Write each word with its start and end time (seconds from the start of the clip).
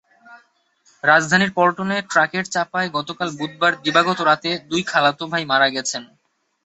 রাজধানীর 1.03 1.51
পল্টনে 1.57 1.97
ট্রাকের 2.11 2.45
চাপায় 2.53 2.89
গতকাল 2.97 3.29
বুধবার 3.39 3.73
দিবাগত 3.83 4.19
রাতে 4.21 4.49
দুই 4.69 4.81
খালাতো 4.83 5.23
ভাই 5.31 5.43
মারা 5.51 5.67
গেছেন। 5.75 6.03